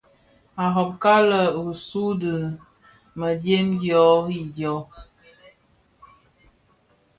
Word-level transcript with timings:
A 0.63 0.63
robka 0.75 1.11
lë 1.29 1.41
risoo 1.57 2.15
di 2.21 2.31
mëdyëm 3.19 3.67
dyô 3.81 4.03
rì 4.25 4.39
dyô. 4.55 4.75